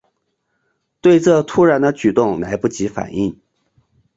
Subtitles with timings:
[0.99, 3.39] 对这突然的举动来不及反应